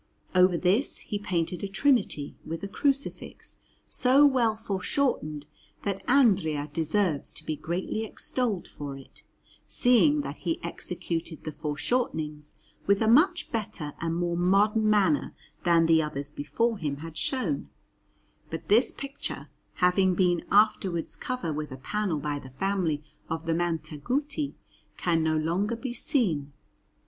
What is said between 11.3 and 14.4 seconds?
the foreshortenings with a much better and more